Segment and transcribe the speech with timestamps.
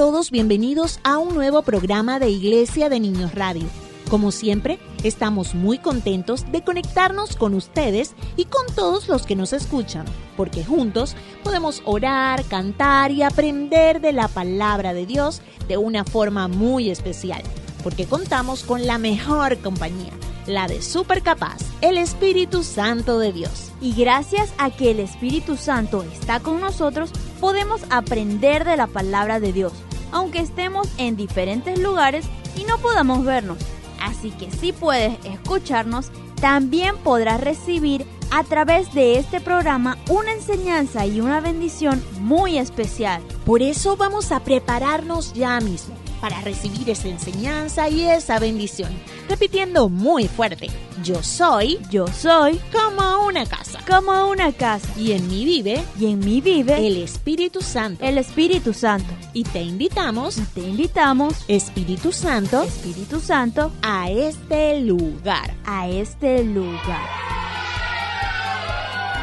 [0.00, 3.66] Todos bienvenidos a un nuevo programa de Iglesia de Niños Radio.
[4.08, 9.52] Como siempre, estamos muy contentos de conectarnos con ustedes y con todos los que nos
[9.52, 10.06] escuchan,
[10.38, 16.48] porque juntos podemos orar, cantar y aprender de la palabra de Dios de una forma
[16.48, 17.42] muy especial,
[17.82, 20.14] porque contamos con la mejor compañía
[20.46, 23.70] la de Super Capaz, el Espíritu Santo de Dios.
[23.80, 29.40] Y gracias a que el Espíritu Santo está con nosotros, podemos aprender de la palabra
[29.40, 29.72] de Dios,
[30.12, 33.58] aunque estemos en diferentes lugares y no podamos vernos.
[34.00, 41.04] Así que si puedes escucharnos, también podrás recibir a través de este programa una enseñanza
[41.06, 43.22] y una bendición muy especial.
[43.44, 48.90] Por eso vamos a prepararnos ya mismo para recibir esa enseñanza y esa bendición.
[49.28, 50.68] Repitiendo muy fuerte,
[51.02, 54.88] yo soy, yo soy como una casa, como una casa.
[54.96, 58.04] Y en mí vive, y en mí vive el Espíritu Santo.
[58.04, 59.12] El Espíritu Santo.
[59.32, 66.44] Y te invitamos, y te invitamos, Espíritu Santo, Espíritu Santo, a este lugar, a este
[66.44, 67.08] lugar.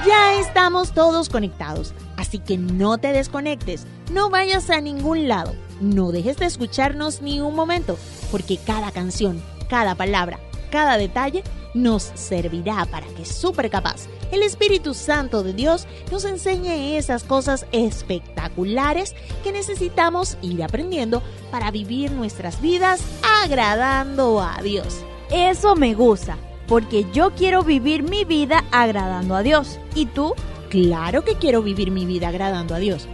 [0.05, 6.11] Ya estamos todos conectados, así que no te desconectes, no vayas a ningún lado no
[6.11, 7.97] dejes de escucharnos ni un momento,
[8.31, 10.39] porque cada canción, cada palabra,
[10.71, 16.97] cada detalle nos servirá para que súper capaz el Espíritu Santo de Dios nos enseñe
[16.97, 23.01] esas cosas espectaculares que necesitamos ir aprendiendo para vivir nuestras vidas
[23.43, 25.05] agradando a Dios.
[25.31, 29.79] Eso me gusta, porque yo quiero vivir mi vida agradando a Dios.
[29.95, 30.33] ¿Y tú?
[30.69, 33.07] Claro que quiero vivir mi vida agradando a Dios.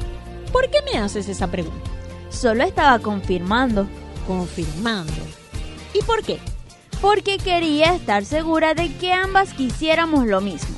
[0.52, 1.90] ¿Por qué me haces esa pregunta?
[2.30, 3.88] Solo estaba confirmando.
[4.28, 5.14] Confirmando.
[5.94, 6.40] ¿Y por qué?
[7.02, 10.76] Porque quería estar segura de que ambas quisiéramos lo mismo.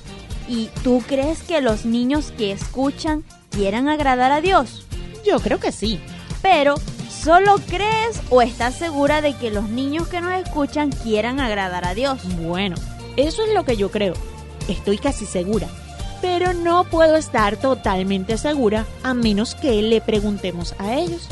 [0.50, 4.85] ¿Y tú crees que los niños que escuchan quieran agradar a Dios?
[5.25, 6.00] Yo creo que sí.
[6.41, 6.75] Pero,
[7.09, 11.94] ¿solo crees o estás segura de que los niños que nos escuchan quieran agradar a
[11.94, 12.19] Dios?
[12.38, 12.75] Bueno,
[13.16, 14.14] eso es lo que yo creo.
[14.68, 15.68] Estoy casi segura
[16.25, 21.28] pero no puedo estar totalmente segura a menos que le preguntemos a ellos.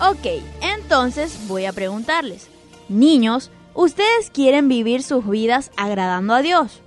[0.00, 2.46] Ok, entonces voy a preguntarles.
[2.88, 6.82] Niños, ¿ustedes quieren vivir sus vidas agradando a Dios?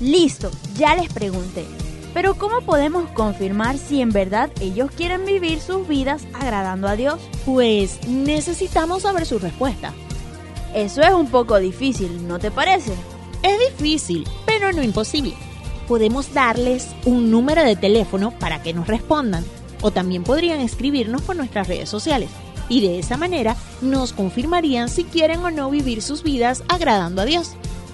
[0.00, 1.64] Listo, ya les pregunté.
[2.14, 7.20] Pero ¿cómo podemos confirmar si en verdad ellos quieren vivir sus vidas agradando a Dios?
[7.46, 9.92] Pues necesitamos saber su respuesta.
[10.74, 12.92] Eso es un poco difícil, ¿no te parece?
[13.44, 15.36] Es difícil, pero no imposible
[15.92, 19.44] podemos darles un número de teléfono para que nos respondan
[19.82, 22.30] o también podrían escribirnos por nuestras redes sociales
[22.70, 27.24] y de esa manera nos confirmarían si quieren o no vivir sus vidas agradando a
[27.26, 27.50] Dios.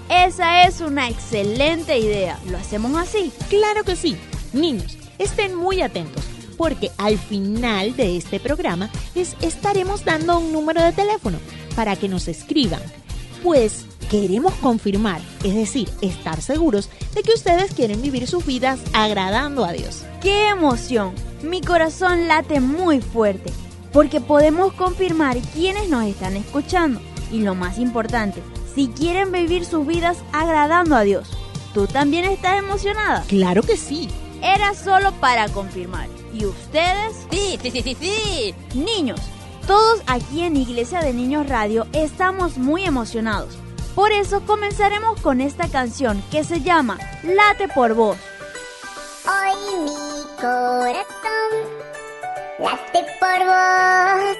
[0.09, 2.39] Esa es una excelente idea.
[2.49, 3.33] ¿Lo hacemos así?
[3.49, 4.15] Claro que sí.
[4.53, 6.23] Niños, estén muy atentos
[6.55, 11.37] porque al final de este programa les estaremos dando un número de teléfono
[11.75, 12.81] para que nos escriban.
[13.43, 19.63] Pues queremos confirmar, es decir, estar seguros de que ustedes quieren vivir sus vidas agradando
[19.65, 20.03] a Dios.
[20.21, 21.13] ¡Qué emoción!
[21.41, 23.51] Mi corazón late muy fuerte
[23.93, 26.99] porque podemos confirmar quiénes nos están escuchando
[27.31, 28.41] y lo más importante,
[28.75, 31.29] si quieren vivir sus vidas agradando a Dios.
[31.73, 33.23] ¿Tú también estás emocionada?
[33.27, 34.09] Claro que sí.
[34.41, 36.07] Era solo para confirmar.
[36.33, 37.25] ¿Y ustedes?
[37.29, 38.55] Sí, sí, sí, sí, sí.
[38.73, 39.19] Niños,
[39.69, 43.55] todos aquí en Iglesia de Niños Radio estamos muy emocionados
[43.93, 48.17] por eso comenzaremos con esta canción que se llama Late por vos.
[49.25, 49.91] Hoy mi
[50.41, 51.51] corazón
[52.57, 54.37] late por vos.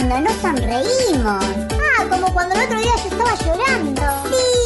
[0.00, 1.44] Cuando no sonreímos.
[1.72, 4.02] Ah, como cuando el otro día yo estaba llorando.
[4.30, 4.59] Sí,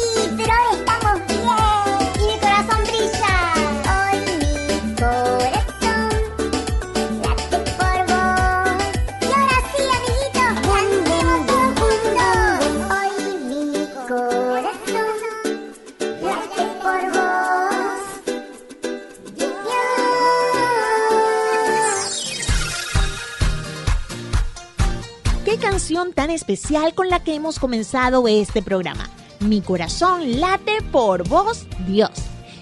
[26.35, 29.09] especial con la que hemos comenzado este programa.
[29.39, 32.11] Mi corazón late por vos, Dios.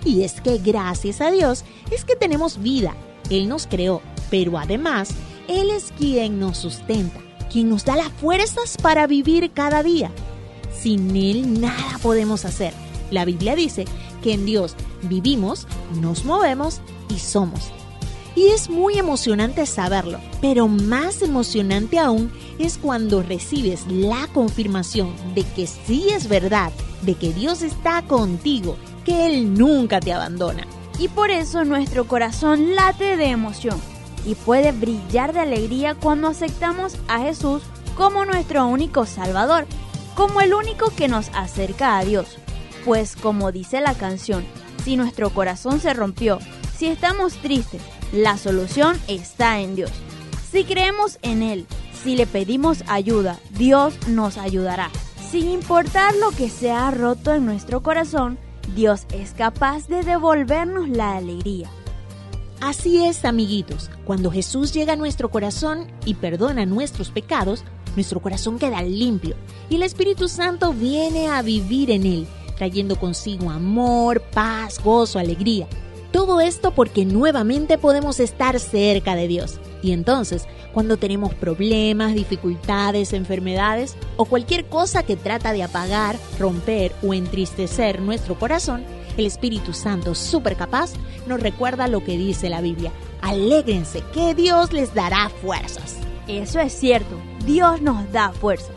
[0.05, 2.95] Y es que gracias a Dios es que tenemos vida.
[3.29, 5.09] Él nos creó, pero además
[5.47, 7.19] Él es quien nos sustenta,
[7.51, 10.11] quien nos da las fuerzas para vivir cada día.
[10.77, 12.73] Sin Él nada podemos hacer.
[13.11, 13.85] La Biblia dice
[14.21, 15.67] que en Dios vivimos,
[16.01, 17.71] nos movemos y somos.
[18.35, 25.43] Y es muy emocionante saberlo, pero más emocionante aún es cuando recibes la confirmación de
[25.43, 26.71] que sí es verdad,
[27.03, 28.75] de que Dios está contigo,
[29.05, 30.65] que Él nunca te abandona.
[30.99, 33.79] Y por eso nuestro corazón late de emoción
[34.25, 37.61] y puede brillar de alegría cuando aceptamos a Jesús
[37.95, 39.67] como nuestro único Salvador,
[40.15, 42.37] como el único que nos acerca a Dios.
[42.85, 44.43] Pues como dice la canción,
[44.83, 46.39] si nuestro corazón se rompió,
[46.77, 47.81] si estamos tristes,
[48.13, 49.91] la solución está en Dios.
[50.51, 51.65] Si creemos en Él,
[52.03, 54.91] si le pedimos ayuda, Dios nos ayudará.
[55.31, 58.37] Sin importar lo que se ha roto en nuestro corazón,
[58.75, 61.71] Dios es capaz de devolvernos la alegría.
[62.61, 67.63] Así es, amiguitos, cuando Jesús llega a nuestro corazón y perdona nuestros pecados,
[67.95, 69.35] nuestro corazón queda limpio
[69.69, 72.27] y el Espíritu Santo viene a vivir en él,
[72.57, 75.67] trayendo consigo amor, paz, gozo, alegría.
[76.13, 79.59] Todo esto porque nuevamente podemos estar cerca de Dios.
[79.81, 86.93] Y entonces, cuando tenemos problemas, dificultades, enfermedades o cualquier cosa que trata de apagar, romper
[87.01, 88.83] o entristecer nuestro corazón,
[89.17, 90.93] el Espíritu Santo, súper capaz,
[91.25, 92.91] nos recuerda lo que dice la Biblia.
[93.21, 95.97] Alégrense, que Dios les dará fuerzas.
[96.27, 98.75] Eso es cierto, Dios nos da fuerzas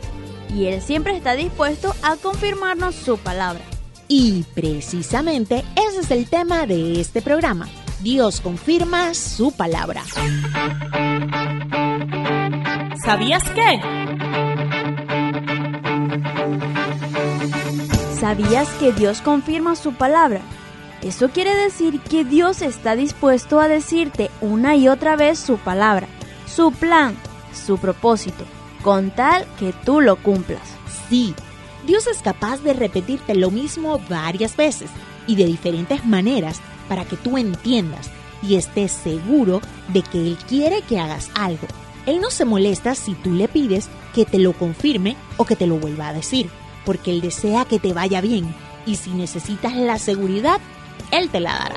[0.55, 3.61] y Él siempre está dispuesto a confirmarnos su palabra.
[4.07, 7.67] Y precisamente ese es el tema de este programa.
[7.99, 10.03] Dios confirma su palabra.
[13.03, 13.81] ¿Sabías qué?
[18.19, 20.41] ¿Sabías que Dios confirma su palabra?
[21.01, 26.07] Eso quiere decir que Dios está dispuesto a decirte una y otra vez su palabra,
[26.47, 27.15] su plan,
[27.53, 28.45] su propósito,
[28.83, 30.63] con tal que tú lo cumplas.
[31.09, 31.35] Sí,
[31.87, 34.89] Dios es capaz de repetirte lo mismo varias veces
[35.25, 38.11] y de diferentes maneras para que tú entiendas
[38.43, 41.65] y estés seguro de que Él quiere que hagas algo.
[42.05, 45.65] Él no se molesta si tú le pides que te lo confirme o que te
[45.65, 46.49] lo vuelva a decir,
[46.85, 48.53] porque Él desea que te vaya bien
[48.85, 50.59] y si necesitas la seguridad,
[51.11, 51.75] Él te la dará.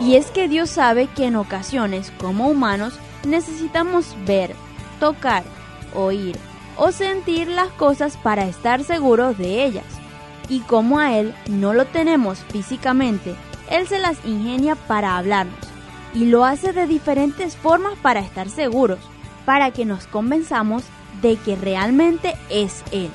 [0.00, 2.92] Y es que Dios sabe que en ocasiones, como humanos,
[3.26, 4.54] necesitamos ver,
[5.00, 5.44] tocar,
[5.94, 6.36] oír
[6.76, 9.84] o sentir las cosas para estar seguros de ellas.
[10.48, 13.34] Y como a Él no lo tenemos físicamente,
[13.70, 15.58] Él se las ingenia para hablarnos.
[16.14, 18.98] Y lo hace de diferentes formas para estar seguros,
[19.44, 20.84] para que nos convenzamos
[21.22, 23.10] de que realmente es Él.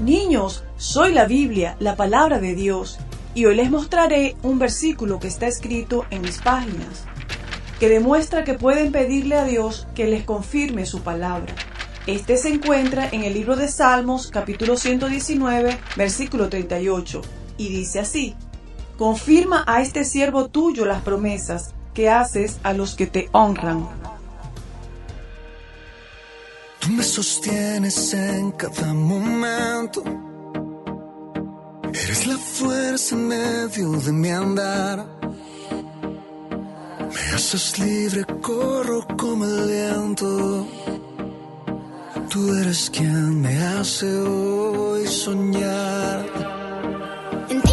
[0.00, 2.98] Niños, soy la Biblia, la palabra de Dios,
[3.34, 7.04] y hoy les mostraré un versículo que está escrito en mis páginas.
[7.78, 11.54] que demuestra que pueden pedirle a Dios que les confirme su palabra.
[12.06, 17.20] Este se encuentra en el libro de Salmos capítulo 119 versículo 38
[17.58, 18.34] y dice así,
[18.96, 24.15] Confirma a este siervo tuyo las promesas que haces a los que te honran.
[26.86, 30.04] Tú me sostienes en cada momento.
[31.92, 35.04] Eres la fuerza en medio de mi andar.
[37.12, 40.68] Me haces libre, corro como el viento.
[42.30, 46.24] Tú eres quien me hace hoy soñar.
[47.48, 47.72] En ti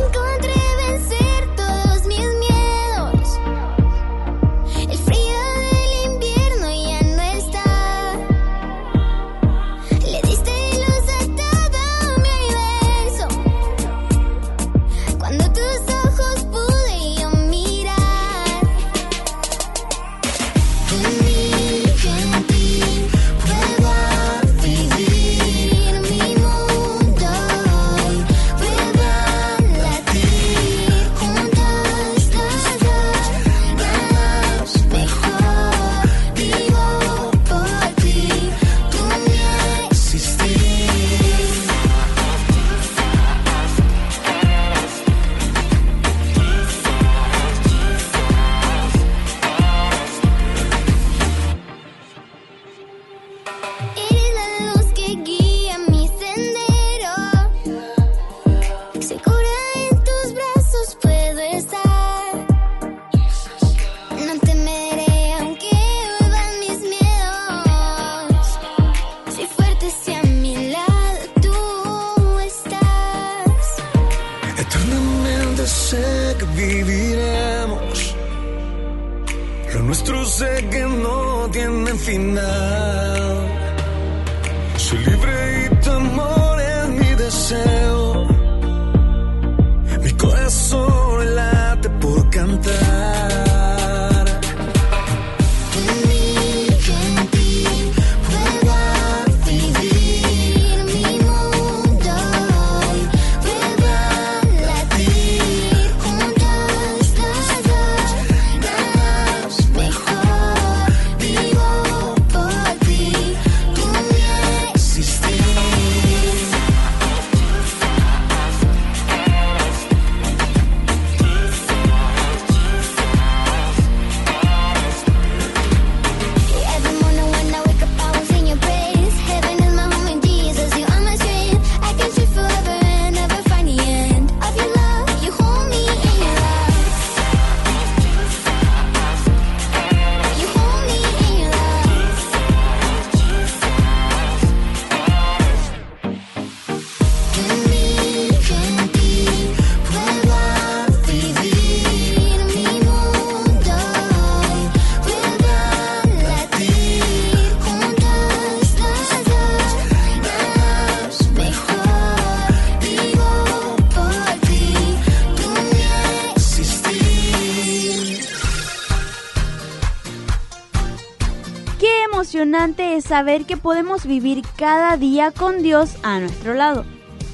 [173.04, 176.86] saber que podemos vivir cada día con Dios a nuestro lado,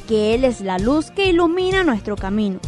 [0.07, 2.59] que Él es la luz que ilumina nuestro camino,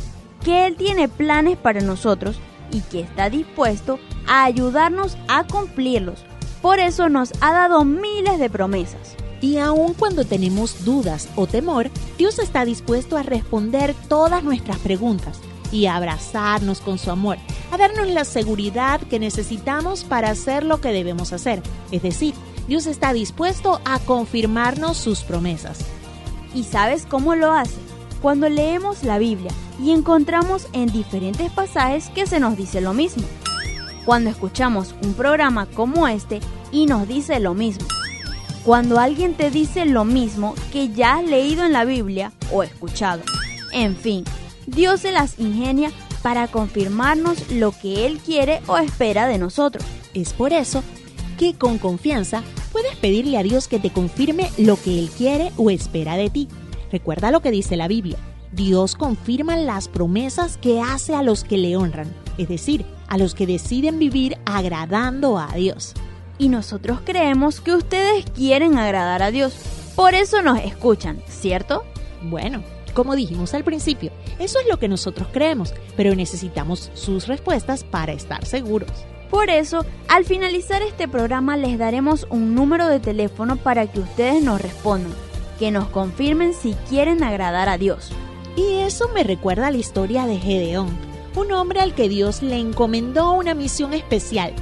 [0.44, 2.40] que Él tiene planes para nosotros
[2.72, 6.24] y que está dispuesto a ayudarnos a cumplirlos.
[6.62, 9.16] Por eso nos ha dado miles de promesas.
[9.42, 11.90] Y aun cuando tenemos dudas o temor,
[12.20, 15.40] Dios está dispuesto a responder todas nuestras preguntas
[15.72, 17.38] y a abrazarnos con su amor,
[17.72, 21.64] a darnos la seguridad que necesitamos para hacer lo que debemos hacer.
[21.92, 22.36] Es decir,
[22.68, 25.80] Dios está dispuesto a confirmarnos sus promesas.
[26.54, 27.78] ¿Y sabes cómo lo hace?
[28.22, 29.52] Cuando leemos la Biblia
[29.82, 33.24] y encontramos en diferentes pasajes que se nos dice lo mismo.
[34.06, 36.40] Cuando escuchamos un programa como este
[36.72, 37.88] y nos dice lo mismo.
[38.64, 43.24] Cuando alguien te dice lo mismo que ya has leído en la Biblia o escuchado.
[43.72, 44.24] En fin,
[44.68, 45.92] Dios se las ingenia
[46.22, 49.84] para confirmarnos lo que Él quiere o espera de nosotros.
[50.14, 50.84] Es por eso
[51.42, 55.72] que con confianza puedes pedirle a Dios que te confirme lo que Él quiere o
[55.72, 56.48] espera de ti.
[56.92, 58.18] Recuerda lo que dice la Biblia.
[58.52, 63.34] Dios confirma las promesas que hace a los que le honran, es decir, a los
[63.34, 65.96] que deciden vivir agradando a Dios.
[66.38, 69.56] Y nosotros creemos que ustedes quieren agradar a Dios.
[69.96, 71.86] Por eso nos escuchan, ¿cierto?
[72.22, 72.62] Bueno,
[72.94, 78.12] como dijimos al principio, eso es lo que nosotros creemos, pero necesitamos sus respuestas para
[78.12, 78.92] estar seguros.
[79.32, 84.44] Por eso, al finalizar este programa les daremos un número de teléfono para que ustedes
[84.44, 85.14] nos respondan,
[85.58, 88.12] que nos confirmen si quieren agradar a Dios.
[88.58, 90.90] Y eso me recuerda a la historia de Gedeón,
[91.36, 94.54] un hombre al que Dios le encomendó una misión especial.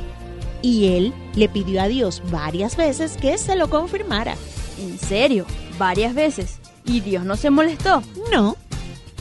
[0.62, 4.36] Y él le pidió a Dios varias veces que se lo confirmara.
[4.80, 5.46] ¿En serio?
[5.80, 6.60] Varias veces.
[6.86, 8.04] ¿Y Dios no se molestó?
[8.32, 8.56] No,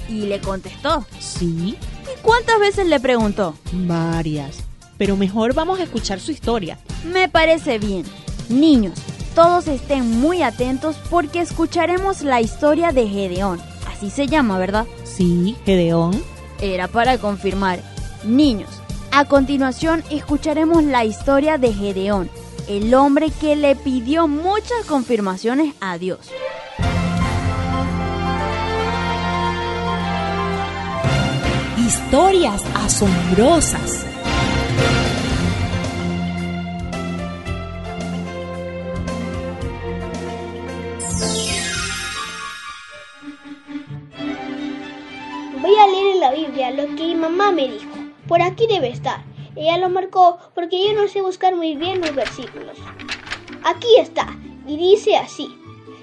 [0.09, 1.07] Y le contestó.
[1.19, 3.55] sí, ¿Y cuántas veces le preguntó?
[3.73, 4.65] varias.
[4.99, 6.79] Pero mejor vamos a escuchar su historia.
[7.05, 8.05] Me parece bien.
[8.49, 8.99] Niños,
[9.35, 13.61] todos estén muy atentos porque escucharemos la historia de Gedeón.
[13.87, 14.87] Así se llama, ¿verdad?
[15.05, 16.21] Sí, Gedeón.
[16.61, 17.81] Era para confirmar.
[18.25, 18.71] Niños,
[19.13, 22.29] a continuación escucharemos la historia de Gedeón,
[22.69, 26.19] el hombre que le pidió muchas confirmaciones a Dios.
[31.79, 34.05] Historias asombrosas.
[46.89, 47.91] Biblia lo que mi mamá me dijo.
[48.27, 49.23] Por aquí debe estar.
[49.57, 52.79] Ella lo marcó porque yo no sé buscar muy bien los versículos.
[53.65, 55.49] Aquí está, y dice así.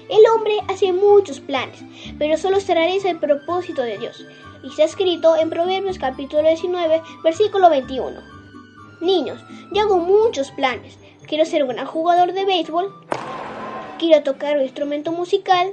[0.08, 1.80] El hombre hace muchos planes,
[2.18, 4.24] pero solo se realiza el propósito de Dios.
[4.62, 8.20] Y está escrito en Proverbios capítulo 19, versículo 21.
[9.00, 9.40] Niños,
[9.72, 10.98] yo hago muchos planes.
[11.26, 12.94] Quiero ser un gran jugador de béisbol.
[13.98, 15.72] Quiero tocar un instrumento musical.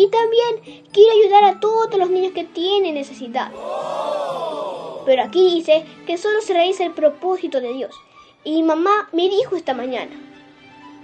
[0.00, 3.52] Y también quiero ayudar a todos los niños que tienen necesidad.
[5.04, 7.94] Pero aquí dice que solo se realiza el propósito de Dios.
[8.42, 10.12] Y mamá me dijo esta mañana.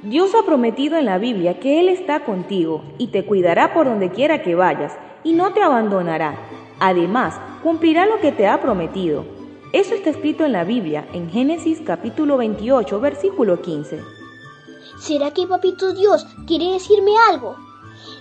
[0.03, 4.11] Dios ha prometido en la Biblia que Él está contigo y te cuidará por donde
[4.11, 6.35] quiera que vayas y no te abandonará.
[6.81, 9.27] Además, cumplirá lo que te ha prometido.
[9.75, 14.01] Eso está escrito en la Biblia, en Génesis capítulo 28, versículo 15.
[14.99, 17.66] ¿Será que papito Dios quiere decirme algo?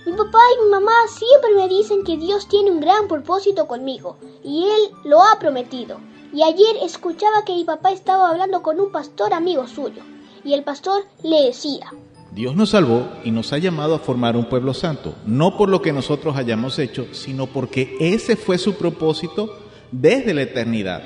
[0.04, 4.16] Mi papá y mi mamá siempre me dicen que Dios tiene un gran propósito conmigo
[4.42, 5.98] y Él lo ha prometido.
[6.32, 10.02] Y ayer escuchaba que mi papá estaba hablando con un pastor amigo suyo
[10.44, 11.92] y el pastor le decía,
[12.36, 15.80] Dios nos salvó y nos ha llamado a formar un pueblo santo, no por lo
[15.80, 19.56] que nosotros hayamos hecho, sino porque ese fue su propósito
[19.90, 21.02] desde la eternidad,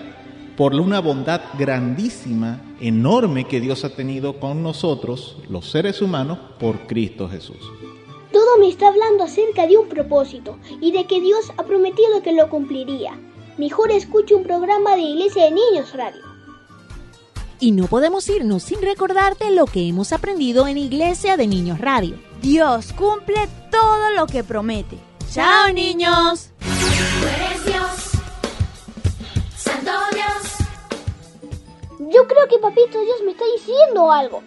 [0.56, 6.88] por una bondad grandísima, enorme que Dios ha tenido con nosotros, los seres humanos, por
[6.88, 7.79] Cristo Jesús.
[8.32, 12.32] Todo me está hablando acerca de un propósito y de que Dios ha prometido que
[12.32, 13.18] lo cumpliría.
[13.58, 16.22] Mejor escuche un programa de Iglesia de Niños Radio.
[17.58, 22.18] Y no podemos irnos sin recordarte lo que hemos aprendido en Iglesia de Niños Radio.
[22.40, 24.98] Dios cumple todo lo que promete.
[25.30, 26.50] ¡Chao, niños!
[32.12, 34.42] Yo creo que papito Dios me está diciendo algo.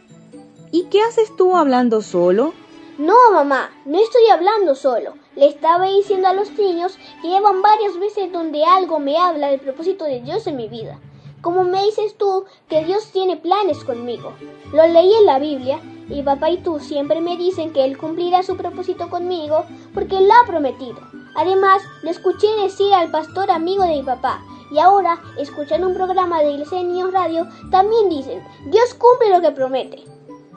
[0.71, 2.53] ¿Y qué haces tú hablando solo?
[2.99, 5.13] No, mamá, no estoy hablando solo.
[5.35, 9.59] Le estaba diciendo a los niños que llevan varias veces donde algo me habla del
[9.59, 10.99] propósito de Dios en mi vida.
[11.41, 14.33] Como me dices tú que Dios tiene planes conmigo.
[14.71, 18.43] Lo leí en la Biblia y papá y tú siempre me dicen que Él cumplirá
[18.43, 20.99] su propósito conmigo porque lo ha prometido.
[21.35, 24.39] Además, lo escuché decir al pastor amigo de mi papá.
[24.69, 29.51] Y ahora, escuchando un programa de Iglesia de Radio, también dicen, Dios cumple lo que
[29.51, 30.12] promete.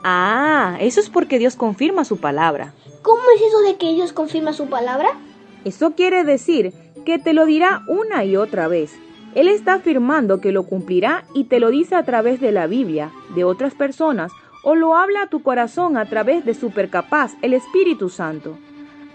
[0.09, 2.71] Ah, eso es porque Dios confirma su palabra.
[3.01, 5.09] ¿Cómo es eso de que Dios confirma su palabra?
[5.65, 6.71] Eso quiere decir
[7.05, 8.97] que te lo dirá una y otra vez.
[9.35, 13.11] Él está afirmando que lo cumplirá y te lo dice a través de la Biblia,
[13.35, 14.31] de otras personas,
[14.63, 18.57] o lo habla a tu corazón a través de Supercapaz, el Espíritu Santo.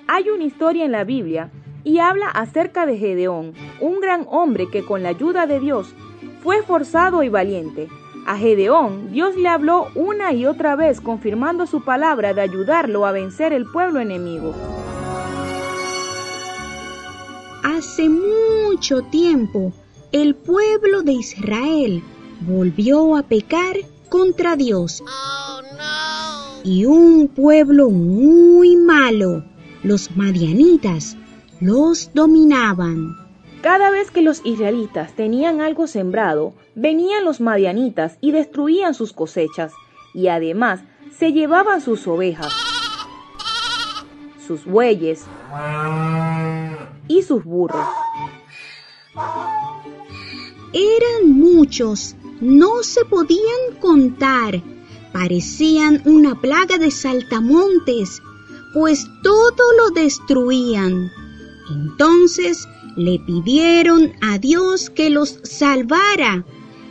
[0.08, 1.48] Hay una historia en la Biblia
[1.84, 5.94] y habla acerca de Gedeón, un gran hombre que con la ayuda de Dios
[6.42, 7.88] fue forzado y valiente.
[8.24, 13.12] A Gedeón Dios le habló una y otra vez confirmando su palabra de ayudarlo a
[13.12, 14.54] vencer el pueblo enemigo.
[17.64, 19.72] Hace mucho tiempo,
[20.12, 22.02] el pueblo de Israel
[22.40, 23.76] volvió a pecar
[24.08, 25.02] contra Dios.
[26.64, 29.44] Y un pueblo muy malo,
[29.82, 31.16] los madianitas,
[31.60, 33.21] los dominaban.
[33.62, 39.72] Cada vez que los israelitas tenían algo sembrado, venían los madianitas y destruían sus cosechas,
[40.12, 40.80] y además
[41.16, 42.52] se llevaban sus ovejas,
[44.44, 45.24] sus bueyes
[47.06, 47.86] y sus burros.
[50.72, 54.60] Eran muchos, no se podían contar.
[55.12, 58.20] Parecían una plaga de saltamontes,
[58.74, 61.12] pues todo lo destruían.
[61.70, 66.44] Entonces le pidieron a Dios que los salvara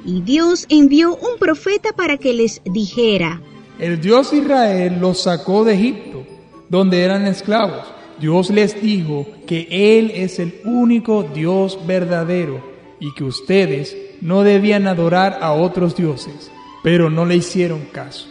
[0.06, 3.42] y Dios envió un profeta para que les dijera,
[3.80, 6.26] El Dios de Israel los sacó de Egipto,
[6.70, 7.88] donde eran esclavos.
[8.20, 12.64] Dios les dijo que Él es el único Dios verdadero
[13.00, 16.52] y que ustedes no debían adorar a otros dioses,
[16.84, 18.28] pero no le hicieron caso.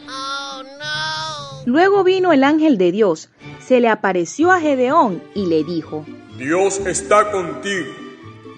[1.67, 3.29] Luego vino el ángel de Dios,
[3.71, 6.05] se le apareció a Gedeón y le dijo,
[6.37, 7.87] Dios está contigo,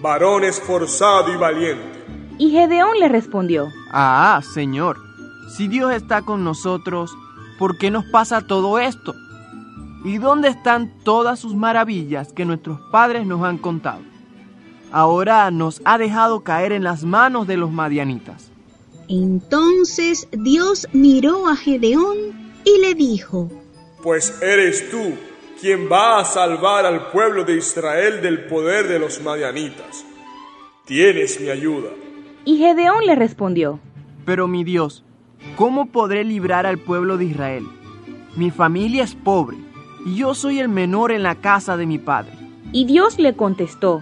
[0.01, 2.03] varón esforzado y valiente.
[2.39, 4.97] Y Gedeón le respondió, Ah, Señor,
[5.55, 7.15] si Dios está con nosotros,
[7.59, 9.13] ¿por qué nos pasa todo esto?
[10.03, 14.01] ¿Y dónde están todas sus maravillas que nuestros padres nos han contado?
[14.91, 18.49] Ahora nos ha dejado caer en las manos de los madianitas.
[19.07, 22.17] Entonces Dios miró a Gedeón
[22.65, 23.51] y le dijo,
[24.03, 25.13] Pues eres tú
[25.61, 30.05] quien va a salvar al pueblo de Israel del poder de los madianitas.
[30.85, 31.89] Tienes mi ayuda.
[32.43, 33.79] Y Gedeón le respondió,
[34.25, 35.05] Pero mi Dios,
[35.55, 37.63] ¿cómo podré librar al pueblo de Israel?
[38.35, 39.55] Mi familia es pobre
[40.05, 42.33] y yo soy el menor en la casa de mi padre.
[42.73, 44.01] Y Dios le contestó,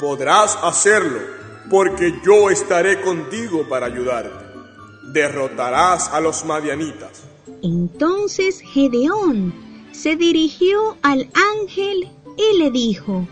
[0.00, 1.20] Podrás hacerlo,
[1.68, 4.42] porque yo estaré contigo para ayudarte.
[5.12, 7.23] Derrotarás a los madianitas.
[7.64, 9.54] Entonces Gedeón
[9.90, 13.26] se dirigió al ángel y le dijo,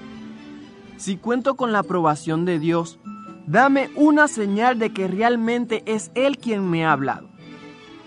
[0.96, 2.98] Si cuento con la aprobación de Dios,
[3.46, 7.28] dame una señal de que realmente es Él quien me ha hablado.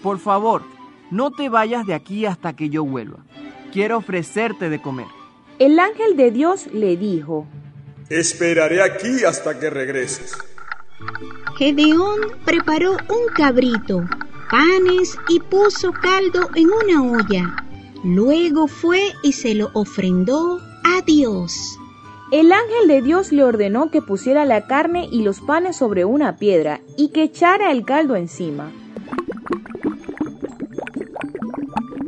[0.01, 0.63] Por favor,
[1.11, 3.19] no te vayas de aquí hasta que yo vuelva.
[3.71, 5.07] Quiero ofrecerte de comer.
[5.59, 7.45] El ángel de Dios le dijo,
[8.09, 10.35] Esperaré aquí hasta que regreses.
[11.59, 14.05] Gedeón preparó un cabrito,
[14.49, 17.55] panes y puso caldo en una olla.
[18.03, 21.77] Luego fue y se lo ofrendó a Dios.
[22.31, 26.37] El ángel de Dios le ordenó que pusiera la carne y los panes sobre una
[26.37, 28.71] piedra y que echara el caldo encima.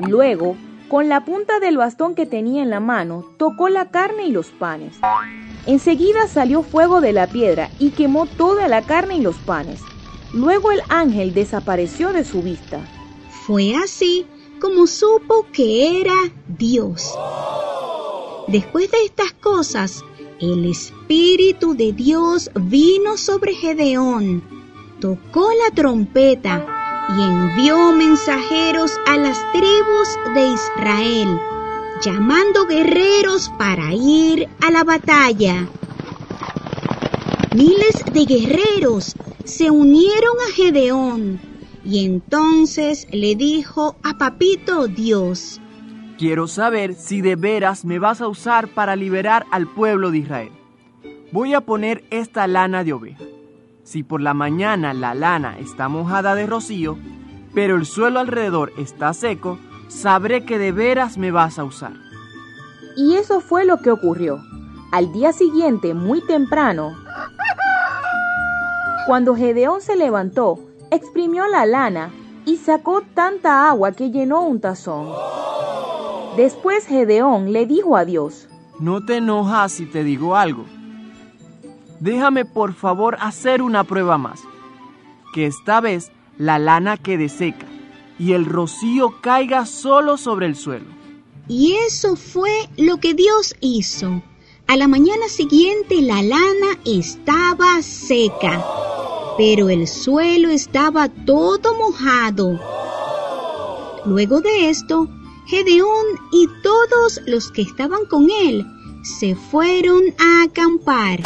[0.08, 0.56] Luego,
[0.90, 4.48] con la punta del bastón que tenía en la mano, tocó la carne y los
[4.48, 4.98] panes.
[5.66, 9.82] Enseguida salió fuego de la piedra y quemó toda la carne y los panes.
[10.34, 12.82] Luego el ángel desapareció de su vista.
[13.46, 14.26] Fue así
[14.60, 16.16] como supo que era
[16.48, 17.14] Dios.
[18.48, 20.04] Después de estas cosas,
[20.40, 24.44] el Espíritu de Dios vino sobre Gedeón,
[25.00, 26.66] tocó la trompeta
[27.18, 31.40] y envió mensajeros a las tribus de Israel,
[32.02, 35.68] llamando guerreros para ir a la batalla.
[37.56, 41.40] Miles de guerreros se unieron a Gedeón
[41.84, 45.62] y entonces le dijo a Papito Dios,
[46.18, 50.52] Quiero saber si de veras me vas a usar para liberar al pueblo de Israel.
[51.32, 53.24] Voy a poner esta lana de oveja.
[53.84, 56.98] Si por la mañana la lana está mojada de rocío,
[57.54, 59.58] pero el suelo alrededor está seco,
[59.88, 61.94] sabré que de veras me vas a usar.
[62.98, 64.42] Y eso fue lo que ocurrió.
[64.92, 66.96] Al día siguiente, muy temprano,
[69.06, 70.60] cuando Gedeón se levantó,
[70.92, 72.12] exprimió la lana
[72.46, 75.10] y sacó tanta agua que llenó un tazón.
[76.38, 78.48] Después Gedeón le dijo a Dios,
[78.80, 80.66] No te enojas si te digo algo.
[82.00, 84.42] Déjame por favor hacer una prueba más.
[85.34, 87.66] Que esta vez la lana quede seca
[88.20, 90.86] y el rocío caiga solo sobre el suelo.
[91.48, 94.22] Y eso fue lo que Dios hizo.
[94.70, 98.66] A la mañana siguiente la lana estaba seca,
[99.38, 102.60] pero el suelo estaba todo mojado.
[104.04, 105.08] Luego de esto,
[105.46, 108.66] Gedeón y todos los que estaban con él
[109.04, 111.22] se fueron a acampar.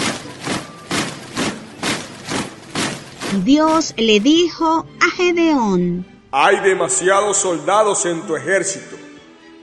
[3.43, 8.90] Dios le dijo a Gedeón, Hay demasiados soldados en tu ejército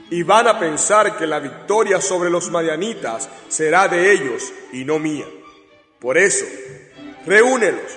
[0.09, 4.99] y van a pensar que la victoria sobre los madianitas será de ellos y no
[4.99, 5.25] mía.
[5.99, 6.45] Por eso,
[7.25, 7.91] reúnelos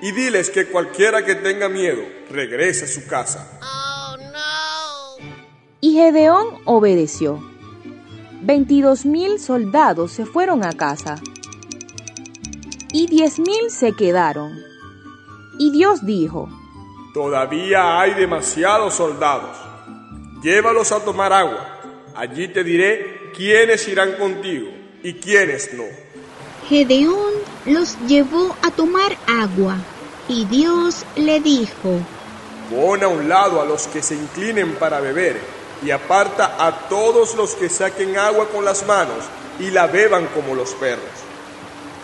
[0.00, 3.58] y diles que cualquiera que tenga miedo regrese a su casa.
[5.80, 7.42] Y Gedeón obedeció.
[8.42, 11.16] Veintidós mil soldados se fueron a casa
[12.92, 14.52] y diez mil se quedaron.
[15.58, 16.48] Y Dios dijo,
[17.12, 19.65] Todavía hay demasiados soldados.
[20.46, 21.80] Llévalos a tomar agua.
[22.14, 24.68] Allí te diré quiénes irán contigo
[25.02, 25.82] y quiénes no.
[26.68, 27.32] Gedeón
[27.64, 29.74] los llevó a tomar agua
[30.28, 31.98] y Dios le dijo,
[32.70, 35.36] Pon a un lado a los que se inclinen para beber
[35.84, 39.24] y aparta a todos los que saquen agua con las manos
[39.58, 41.10] y la beban como los perros.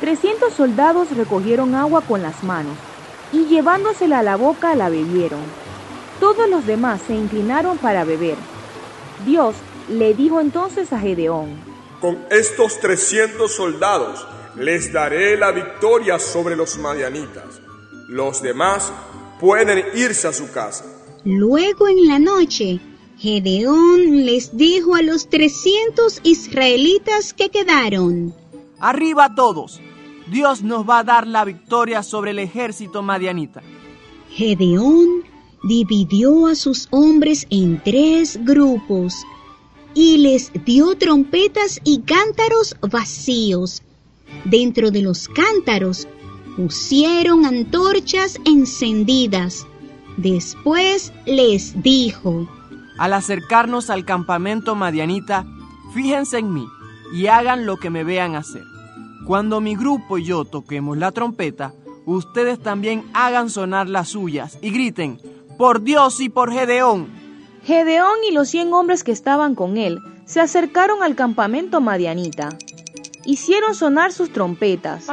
[0.00, 2.74] Trescientos soldados recogieron agua con las manos
[3.32, 5.61] y llevándosela a la boca la bebieron.
[6.22, 8.36] Todos los demás se inclinaron para beber.
[9.26, 9.56] Dios
[9.88, 11.56] le dijo entonces a Gedeón,
[12.00, 17.60] Con estos trescientos soldados les daré la victoria sobre los madianitas.
[18.06, 18.92] Los demás
[19.40, 20.84] pueden irse a su casa.
[21.24, 22.78] Luego en la noche,
[23.18, 28.32] Gedeón les dijo a los trescientos israelitas que quedaron,
[28.78, 29.80] Arriba todos,
[30.28, 33.60] Dios nos va a dar la victoria sobre el ejército madianita.
[34.30, 35.31] Gedeón
[35.64, 39.14] dividió a sus hombres en tres grupos
[39.94, 43.82] y les dio trompetas y cántaros vacíos.
[44.44, 46.08] Dentro de los cántaros
[46.56, 49.66] pusieron antorchas encendidas.
[50.16, 52.48] Después les dijo,
[52.98, 55.46] Al acercarnos al campamento madianita,
[55.94, 56.66] fíjense en mí
[57.12, 58.64] y hagan lo que me vean hacer.
[59.26, 61.74] Cuando mi grupo y yo toquemos la trompeta,
[62.06, 65.18] ustedes también hagan sonar las suyas y griten,
[65.62, 67.08] por Dios y por Gedeón.
[67.64, 72.48] Gedeón y los cien hombres que estaban con él se acercaron al campamento madianita.
[73.24, 75.06] Hicieron sonar sus trompetas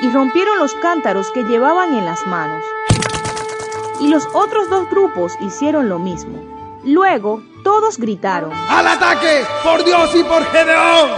[0.00, 2.64] y rompieron los cántaros que llevaban en las manos.
[4.00, 6.42] Y los otros dos grupos hicieron lo mismo.
[6.82, 9.44] Luego todos gritaron, ¡Al ataque!
[9.62, 11.10] ¡Por Dios y por Gedeón!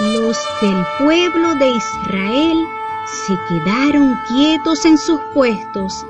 [0.00, 2.58] Los del pueblo de Israel
[3.26, 6.04] se quedaron quietos en sus puestos.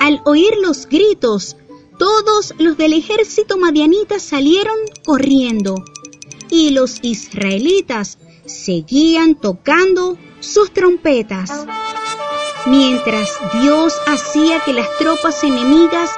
[0.00, 1.58] Al oír los gritos,
[1.98, 5.74] todos los del ejército madianita salieron corriendo
[6.50, 11.66] y los israelitas seguían tocando sus trompetas.
[12.64, 13.28] Mientras
[13.60, 16.08] Dios hacía que las tropas enemigas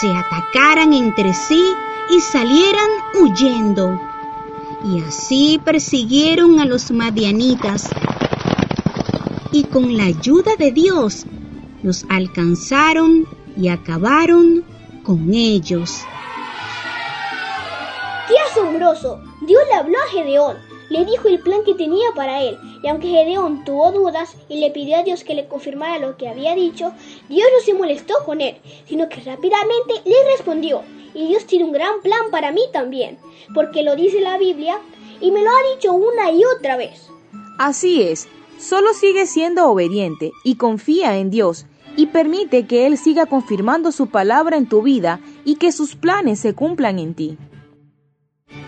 [0.00, 1.72] se atacaran entre sí
[2.10, 2.88] y salieran
[3.20, 4.00] huyendo.
[4.84, 7.90] Y así persiguieron a los madianitas.
[9.50, 11.26] Y con la ayuda de Dios
[11.84, 14.64] los alcanzaron y acabaron
[15.04, 16.02] con ellos.
[18.26, 19.20] ¡Qué asombroso!
[19.42, 20.56] Dios le habló a Gedeón,
[20.88, 24.70] le dijo el plan que tenía para él, y aunque Gedeón tuvo dudas y le
[24.70, 26.92] pidió a Dios que le confirmara lo que había dicho,
[27.28, 28.56] Dios no se molestó con él,
[28.88, 33.18] sino que rápidamente le respondió, y Dios tiene un gran plan para mí también,
[33.54, 34.80] porque lo dice la Biblia
[35.20, 37.08] y me lo ha dicho una y otra vez.
[37.58, 38.26] Así es,
[38.58, 44.08] solo sigue siendo obediente y confía en Dios y permite que Él siga confirmando su
[44.08, 47.38] palabra en tu vida y que sus planes se cumplan en ti.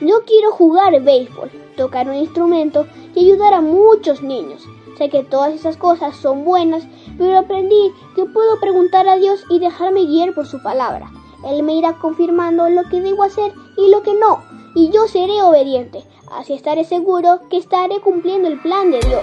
[0.00, 4.62] No quiero jugar béisbol, tocar un instrumento y ayudar a muchos niños.
[4.98, 6.86] Sé que todas esas cosas son buenas,
[7.18, 11.10] pero aprendí que puedo preguntar a Dios y dejarme guiar por su palabra.
[11.46, 14.42] Él me irá confirmando lo que debo hacer y lo que no,
[14.74, 16.02] y yo seré obediente.
[16.32, 19.22] Así estaré seguro que estaré cumpliendo el plan de Dios.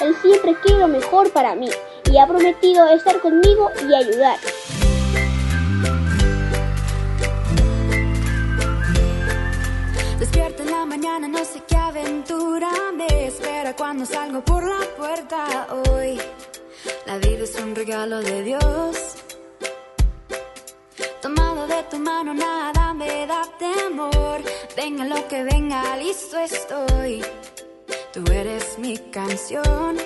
[0.00, 1.68] Él siempre quiere lo mejor para mí
[2.10, 4.38] y ha prometido estar conmigo y ayudar.
[10.18, 15.66] Despierto en la mañana, no sé qué aventura me espera cuando salgo por la puerta
[15.88, 16.20] hoy.
[17.06, 19.16] La vida es un regalo de Dios.
[21.20, 24.42] Tomado de tu mano, nada me da temor.
[24.76, 27.24] Venga lo que venga, listo estoy.
[28.14, 29.96] Tú eres mi canción.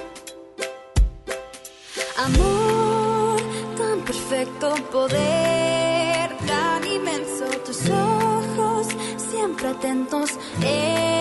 [2.16, 3.38] Amor,
[3.76, 8.86] tan perfecto poder, tan inmenso tus ojos,
[9.30, 10.30] siempre atentos
[10.62, 11.17] en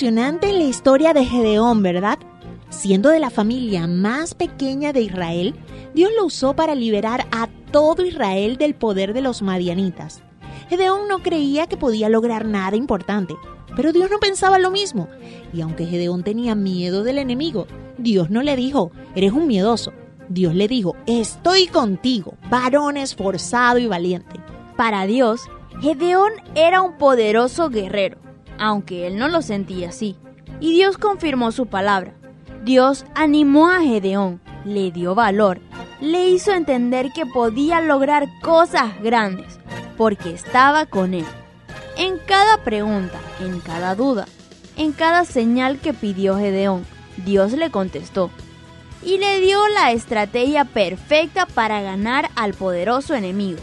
[0.00, 2.18] Qué impresionante la historia de Gedeón, ¿verdad?
[2.70, 5.54] Siendo de la familia más pequeña de Israel,
[5.92, 10.22] Dios lo usó para liberar a todo Israel del poder de los madianitas.
[10.70, 13.34] Gedeón no creía que podía lograr nada importante,
[13.76, 15.06] pero Dios no pensaba lo mismo.
[15.52, 17.66] Y aunque Gedeón tenía miedo del enemigo,
[17.98, 19.92] Dios no le dijo, eres un miedoso.
[20.30, 24.40] Dios le dijo, estoy contigo, varón esforzado y valiente.
[24.78, 25.42] Para Dios,
[25.82, 28.16] Gedeón era un poderoso guerrero,
[28.60, 30.16] aunque él no lo sentía así.
[30.60, 32.14] Y Dios confirmó su palabra.
[32.62, 35.60] Dios animó a Gedeón, le dio valor,
[36.00, 39.58] le hizo entender que podía lograr cosas grandes,
[39.96, 41.24] porque estaba con él.
[41.96, 44.26] En cada pregunta, en cada duda,
[44.76, 46.84] en cada señal que pidió Gedeón,
[47.24, 48.30] Dios le contestó
[49.02, 53.60] y le dio la estrategia perfecta para ganar al poderoso enemigo.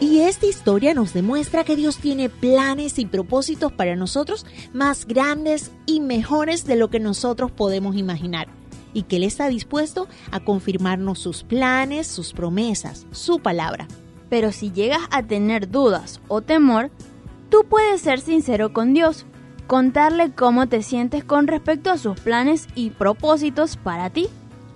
[0.00, 5.72] Y esta historia nos demuestra que Dios tiene planes y propósitos para nosotros más grandes
[5.84, 8.48] y mejores de lo que nosotros podemos imaginar.
[8.94, 13.88] Y que Él está dispuesto a confirmarnos sus planes, sus promesas, su palabra.
[14.30, 16.90] Pero si llegas a tener dudas o temor,
[17.50, 19.26] tú puedes ser sincero con Dios
[19.66, 24.28] contarle cómo te sientes con respecto a sus planes y propósitos para ti.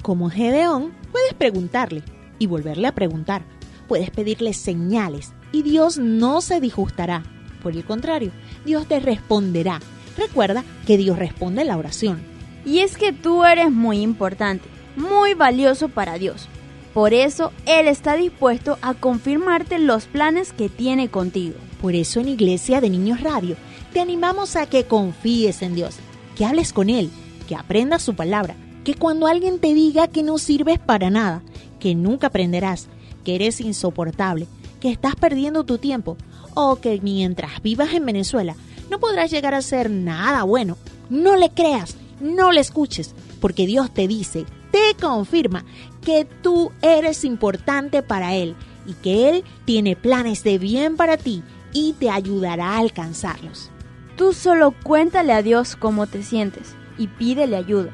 [0.03, 2.03] Como Gedeón, puedes preguntarle
[2.39, 3.54] y volverle a preguntar.
[3.87, 7.23] Puedes pedirle señales y Dios no se disgustará.
[7.63, 8.31] Por el contrario,
[8.65, 9.81] Dios te responderá.
[10.17, 12.21] Recuerda que Dios responde la oración.
[12.65, 16.49] Y es que tú eres muy importante, muy valioso para Dios.
[16.95, 21.57] Por eso Él está dispuesto a confirmarte los planes que tiene contigo.
[21.81, 23.57] Por eso en Iglesia de Niños Radio
[23.93, 25.97] te animamos a que confíes en Dios,
[26.37, 27.11] que hables con Él,
[27.49, 31.43] que aprendas su palabra, que cuando alguien te diga que no sirves para nada,
[31.81, 32.89] que nunca aprenderás,
[33.25, 34.47] que eres insoportable,
[34.81, 36.17] que estás perdiendo tu tiempo
[36.55, 38.55] o que mientras vivas en Venezuela
[38.91, 40.77] no podrás llegar a hacer nada bueno,
[41.11, 45.65] no le creas, no le escuches, porque Dios te dice, te confirma
[46.03, 48.55] que tú eres importante para Él
[48.87, 51.43] y que Él tiene planes de bien para ti
[51.73, 53.71] y te ayudará a alcanzarlos.
[54.17, 57.91] Tú solo cuéntale a Dios cómo te sientes y pídele ayuda.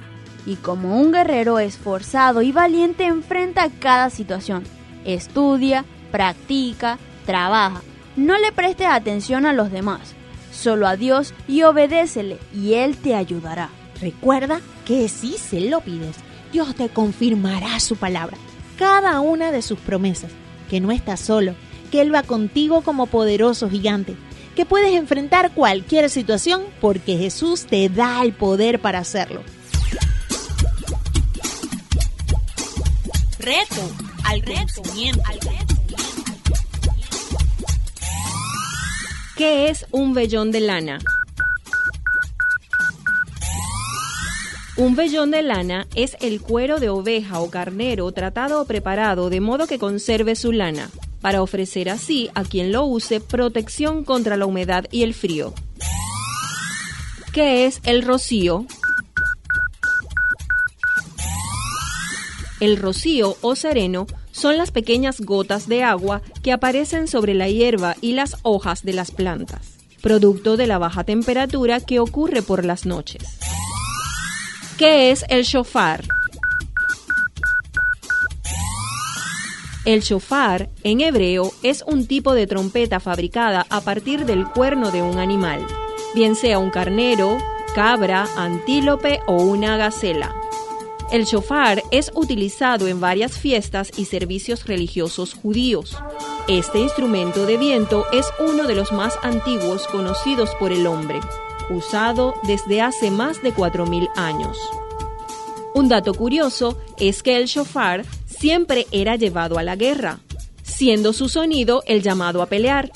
[0.46, 4.64] Y como un guerrero esforzado y valiente enfrenta cada situación.
[5.04, 7.82] Estudia, practica, trabaja.
[8.16, 10.14] No le prestes atención a los demás,
[10.52, 13.70] solo a Dios y obedécele y Él te ayudará.
[14.00, 16.16] Recuerda que si se lo pides,
[16.52, 18.36] Dios te confirmará su palabra,
[18.78, 20.32] cada una de sus promesas,
[20.68, 21.54] que no estás solo,
[21.90, 24.16] que Él va contigo como poderoso gigante
[24.60, 29.42] que puedes enfrentar cualquier situación porque Jesús te da el poder para hacerlo.
[33.38, 34.42] Reto al.
[39.36, 40.98] ¿Qué es un vellón de lana?
[44.76, 49.40] Un vellón de lana es el cuero de oveja o carnero tratado o preparado de
[49.40, 50.90] modo que conserve su lana
[51.20, 55.52] para ofrecer así a quien lo use protección contra la humedad y el frío.
[57.32, 58.66] ¿Qué es el rocío?
[62.60, 67.96] El rocío o sereno son las pequeñas gotas de agua que aparecen sobre la hierba
[68.02, 72.84] y las hojas de las plantas, producto de la baja temperatura que ocurre por las
[72.84, 73.38] noches.
[74.76, 76.04] ¿Qué es el shofar?
[79.86, 85.00] El shofar, en hebreo, es un tipo de trompeta fabricada a partir del cuerno de
[85.00, 85.66] un animal,
[86.14, 87.38] bien sea un carnero,
[87.74, 90.39] cabra, antílope o una gacela.
[91.10, 95.96] El shofar es utilizado en varias fiestas y servicios religiosos judíos.
[96.46, 101.18] Este instrumento de viento es uno de los más antiguos conocidos por el hombre,
[101.68, 104.56] usado desde hace más de 4.000 años.
[105.74, 110.20] Un dato curioso es que el shofar siempre era llevado a la guerra,
[110.62, 112.92] siendo su sonido el llamado a pelear.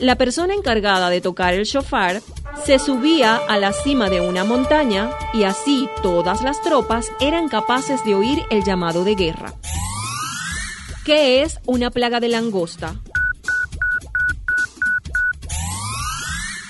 [0.00, 2.22] La persona encargada de tocar el shofar
[2.64, 8.04] se subía a la cima de una montaña y así todas las tropas eran capaces
[8.04, 9.54] de oír el llamado de guerra.
[11.04, 13.00] ¿Qué es una plaga de langosta?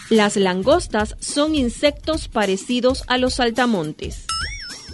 [0.08, 4.24] Las langostas son insectos parecidos a los saltamontes.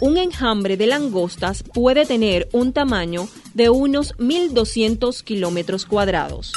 [0.01, 6.51] Un enjambre de langostas puede tener un tamaño de unos 1.200 kilómetros cuadrados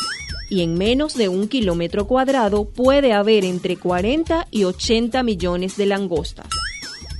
[0.48, 5.86] y en menos de un kilómetro cuadrado puede haber entre 40 y 80 millones de
[5.86, 6.48] langostas.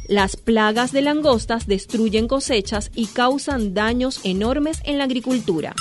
[0.09, 5.75] Las plagas de langostas destruyen cosechas y causan daños enormes en la agricultura.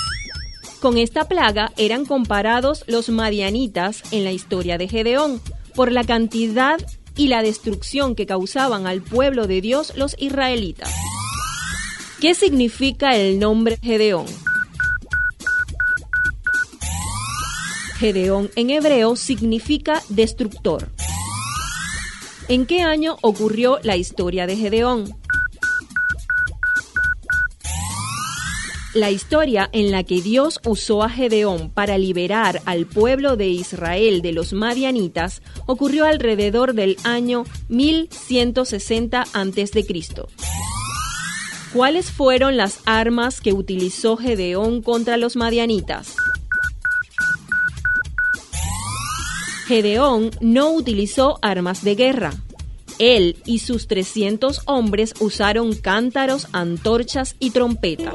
[0.80, 5.40] Con esta plaga eran comparados los madianitas en la historia de Gedeón
[5.74, 6.78] por la cantidad
[7.16, 10.94] y la destrucción que causaban al pueblo de Dios los israelitas.
[12.20, 14.26] ¿Qué significa el nombre Gedeón?
[17.98, 20.88] Gedeón en hebreo significa destructor.
[22.46, 25.16] ¿En qué año ocurrió la historia de Gedeón?
[28.94, 34.22] La historia en la que Dios usó a Gedeón para liberar al pueblo de Israel
[34.22, 39.86] de los madianitas ocurrió alrededor del año 1160 a.C.
[41.72, 46.14] ¿Cuáles fueron las armas que utilizó Gedeón contra los madianitas?
[49.68, 52.32] Gedeón no utilizó armas de guerra.
[52.98, 58.14] Él y sus 300 hombres usaron cántaros, antorchas y trompetas.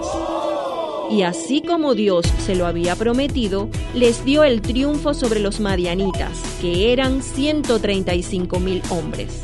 [1.11, 6.41] Y así como Dios se lo había prometido, les dio el triunfo sobre los madianitas,
[6.59, 9.39] que eran 135 mil hombres.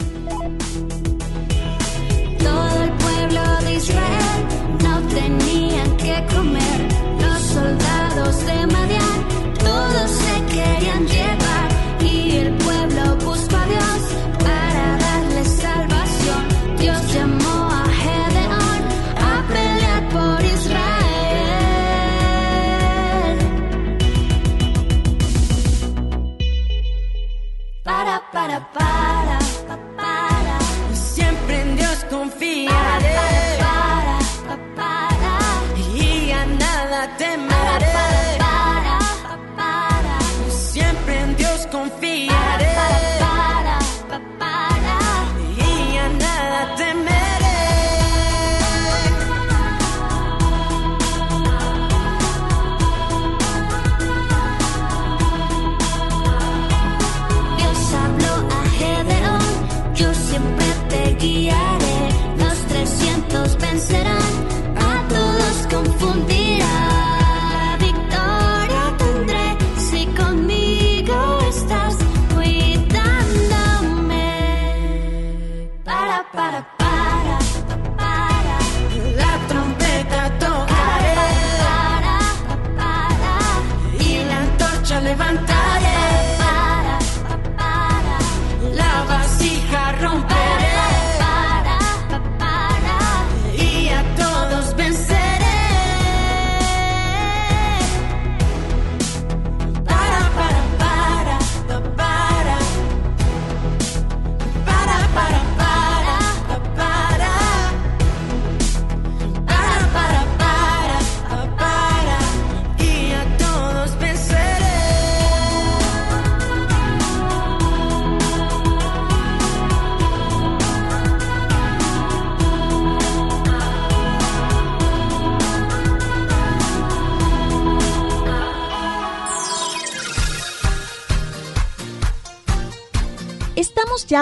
[2.40, 4.48] Todo el pueblo de Israel
[4.82, 6.88] no tenían que comer.
[7.22, 9.28] Los soldados de Madian
[9.60, 11.79] todos se querían llevar.
[12.02, 14.02] Y el pueblo buscó a Dios
[14.40, 16.48] para darle salvación.
[16.78, 18.82] Dios llamó a Gedeón
[19.18, 20.80] a pelear por Israel.
[27.84, 28.99] Para, para, para,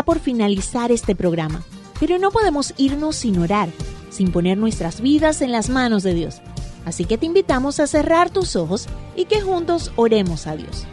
[0.03, 1.63] por finalizar este programa,
[1.99, 3.69] pero no podemos irnos sin orar,
[4.09, 6.41] sin poner nuestras vidas en las manos de Dios.
[6.85, 10.85] Así que te invitamos a cerrar tus ojos y que juntos oremos a Dios.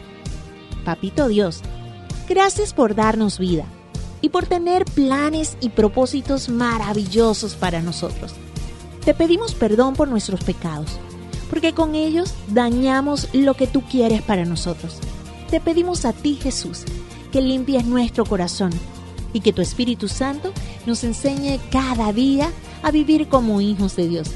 [0.85, 1.61] Papito Dios,
[2.29, 3.65] gracias por darnos vida
[4.21, 8.35] y por tener planes y propósitos maravillosos para nosotros.
[9.05, 10.99] Te pedimos perdón por nuestros pecados,
[11.51, 14.99] porque con ellos dañamos lo que tú quieres para nosotros.
[15.51, 16.85] Te pedimos a ti, Jesús,
[17.31, 18.73] que limpies nuestro corazón
[19.35, 20.55] y que tu Espíritu Santo
[20.87, 22.51] nos enseñe cada día
[22.83, 24.31] a vivir como hijos de Dios.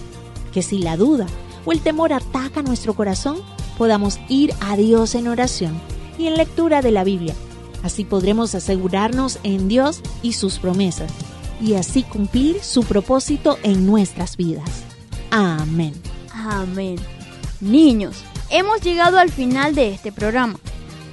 [0.53, 1.27] Que si la duda
[1.65, 3.39] o el temor ataca nuestro corazón,
[3.79, 5.81] podamos ir a Dios en oración
[6.19, 7.35] y en lectura de la Biblia.
[7.83, 11.11] Así podremos asegurarnos en Dios y sus promesas
[11.61, 14.69] y así cumplir su propósito en nuestras vidas.
[15.31, 15.95] Amén.
[16.33, 16.97] Amén.
[17.61, 20.59] Niños, hemos llegado al final de este programa.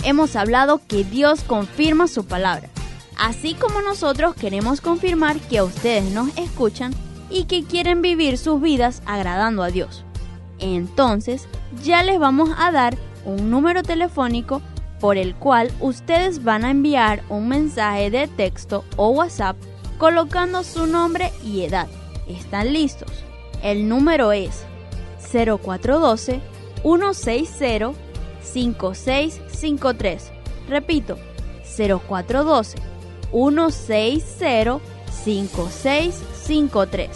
[0.03, 2.69] Hemos hablado que Dios confirma su palabra,
[3.17, 6.93] así como nosotros queremos confirmar que ustedes nos escuchan
[7.29, 10.03] y que quieren vivir sus vidas agradando a Dios.
[10.59, 11.47] Entonces,
[11.83, 14.61] ya les vamos a dar un número telefónico
[14.99, 19.57] por el cual ustedes van a enviar un mensaje de texto o WhatsApp
[19.97, 21.87] colocando su nombre y edad.
[22.27, 23.11] ¿Están listos?
[23.61, 24.63] El número es
[25.33, 26.41] 0412
[26.83, 27.91] 160
[28.41, 30.31] 5653.
[30.69, 31.17] Repito,
[31.77, 32.94] 0412
[33.35, 34.79] 160
[35.25, 37.09] 5653.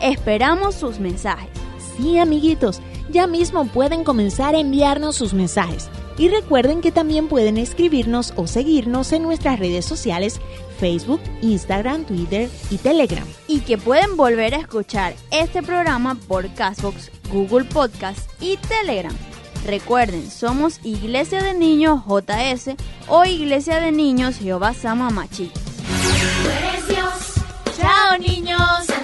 [0.00, 1.50] Esperamos sus mensajes.
[1.96, 5.88] Sí, amiguitos, Ya mismo pueden comenzar a enviarnos sus mensajes.
[6.18, 10.40] Y recuerden que también pueden escribirnos o seguirnos en nuestras redes sociales
[10.78, 13.26] Facebook, Instagram, Twitter y Telegram.
[13.46, 19.16] Y que pueden volver a escuchar este programa por Castbox, Google Podcast y Telegram.
[19.68, 22.74] Recuerden, somos Iglesia de Niños JS
[23.06, 25.52] o Iglesia de Niños Jehová Sama Machi.
[27.76, 28.97] Chao niños.